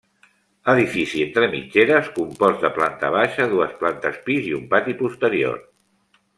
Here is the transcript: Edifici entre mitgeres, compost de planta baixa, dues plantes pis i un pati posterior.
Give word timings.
Edifici 0.71 1.21
entre 1.25 1.49
mitgeres, 1.51 2.09
compost 2.15 2.65
de 2.65 2.73
planta 2.79 3.13
baixa, 3.19 3.47
dues 3.55 3.79
plantes 3.85 4.19
pis 4.27 4.51
i 4.53 4.57
un 4.61 4.69
pati 4.75 5.01
posterior. 5.05 5.65